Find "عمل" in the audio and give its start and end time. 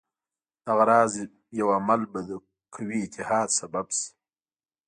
1.77-2.01